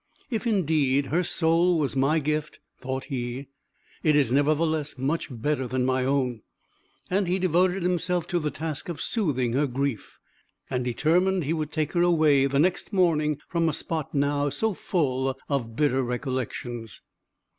"If 0.31 0.47
indeed 0.47 1.05
her 1.13 1.21
soul 1.21 1.77
was 1.77 1.95
my 1.95 2.17
gift," 2.17 2.59
thought 2.79 3.03
he, 3.03 3.49
"it 4.01 4.15
is 4.15 4.31
nevertheless 4.31 4.97
much 4.97 5.27
better 5.29 5.67
than 5.67 5.85
my 5.85 6.03
own;" 6.05 6.41
and 7.11 7.27
he 7.27 7.37
devoted 7.37 7.83
himself 7.83 8.25
to 8.29 8.39
the 8.39 8.49
task 8.49 8.89
of 8.89 8.99
soothing 8.99 9.53
her 9.53 9.67
grief, 9.67 10.17
and 10.71 10.83
determined 10.83 11.43
he 11.43 11.53
would 11.53 11.71
take 11.71 11.91
her 11.93 12.01
away 12.01 12.47
the 12.47 12.57
next 12.57 12.91
morning 12.91 13.37
from 13.47 13.69
a 13.69 13.73
spot 13.73 14.15
now 14.15 14.49
so 14.49 14.73
full 14.73 15.37
of 15.47 15.75
bitter 15.75 16.01
recollections. 16.01 17.03